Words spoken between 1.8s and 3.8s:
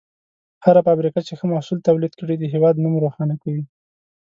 تولید کړي، د هېواد نوم روښانه کوي.